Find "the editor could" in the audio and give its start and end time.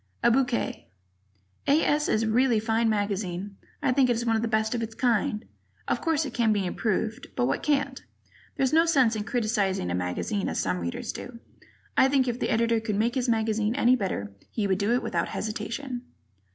12.39-12.95